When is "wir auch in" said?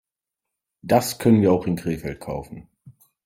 1.43-1.75